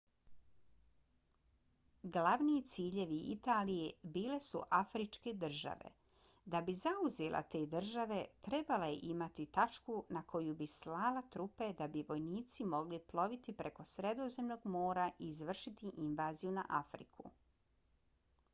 [2.13, 5.91] glavni ciljevi italije bile su afričke države.
[6.55, 8.17] da bi zauzela te države
[8.47, 13.85] trebala je imati tačku na koju bi slala trupe da bi vojnici mogli ploviti preko
[13.93, 17.31] sredozemnog mora i izvršiti invaziju na afriku